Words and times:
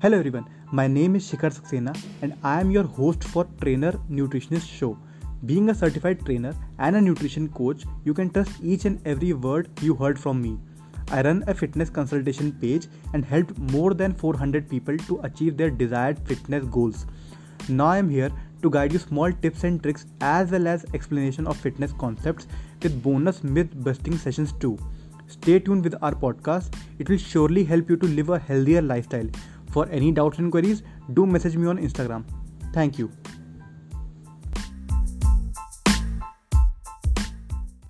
Hello 0.00 0.18
everyone, 0.18 0.46
my 0.70 0.86
name 0.86 1.16
is 1.16 1.28
Shikhar 1.28 1.50
Saxena 1.52 1.92
and 2.22 2.34
I 2.44 2.60
am 2.60 2.70
your 2.70 2.84
host 2.84 3.24
for 3.24 3.46
Trainer 3.60 3.92
Nutritionist 4.08 4.68
Show. 4.68 4.96
Being 5.46 5.70
a 5.70 5.74
certified 5.74 6.24
trainer 6.24 6.54
and 6.78 6.96
a 6.96 7.00
nutrition 7.00 7.48
coach, 7.48 7.84
you 8.04 8.14
can 8.14 8.30
trust 8.30 8.52
each 8.62 8.84
and 8.84 9.00
every 9.04 9.32
word 9.32 9.68
you 9.80 9.94
heard 9.94 10.18
from 10.18 10.40
me. 10.40 10.58
I 11.10 11.22
run 11.22 11.42
a 11.46 11.54
fitness 11.54 11.90
consultation 11.90 12.52
page 12.52 12.86
and 13.12 13.24
helped 13.24 13.58
more 13.58 13.94
than 13.94 14.14
400 14.14 14.68
people 14.68 14.96
to 14.96 15.20
achieve 15.24 15.56
their 15.56 15.70
desired 15.70 16.18
fitness 16.26 16.64
goals. 16.66 17.06
Now 17.68 17.86
I 17.86 17.98
am 17.98 18.08
here 18.08 18.30
to 18.62 18.70
guide 18.70 18.92
you 18.92 18.98
small 18.98 19.32
tips 19.32 19.64
and 19.64 19.82
tricks 19.82 20.06
as 20.20 20.50
well 20.50 20.66
as 20.66 20.86
explanation 20.94 21.46
of 21.46 21.56
fitness 21.56 21.92
concepts 21.92 22.46
with 22.82 23.02
bonus 23.02 23.42
myth 23.42 23.68
busting 23.84 24.18
sessions 24.18 24.52
too. 24.52 24.78
Stay 25.28 25.58
tuned 25.60 25.84
with 25.84 25.94
our 26.02 26.14
podcast. 26.14 26.74
It 26.98 27.08
will 27.08 27.18
surely 27.18 27.62
help 27.62 27.88
you 27.88 27.96
to 27.96 28.06
live 28.06 28.30
a 28.30 28.38
healthier 28.38 28.82
lifestyle. 28.82 29.28
For 29.70 29.88
any 29.90 30.10
doubts 30.10 30.38
and 30.38 30.50
queries, 30.50 30.82
do 31.12 31.26
message 31.26 31.56
me 31.56 31.66
on 31.68 31.78
Instagram. 31.78 32.24
Thank 32.72 32.98
you. 32.98 33.10